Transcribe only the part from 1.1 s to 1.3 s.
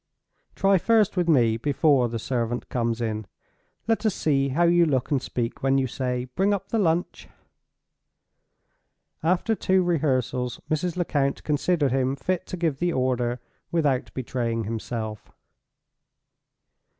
with